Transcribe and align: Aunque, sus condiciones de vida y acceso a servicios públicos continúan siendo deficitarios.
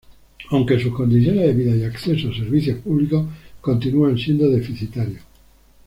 Aunque, 0.49 0.79
sus 0.81 0.95
condiciones 0.95 1.43
de 1.45 1.53
vida 1.53 1.75
y 1.75 1.83
acceso 1.83 2.29
a 2.29 2.33
servicios 2.33 2.79
públicos 2.79 3.23
continúan 3.61 4.17
siendo 4.17 4.49
deficitarios. 4.49 5.21